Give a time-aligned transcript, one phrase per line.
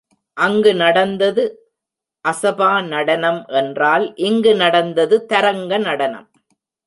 [0.37, 1.43] அங்கு நடந்தது
[2.25, 6.27] அசபா நடனம் என்றால் இங்கு நடந்தது தரங்க நடனம்.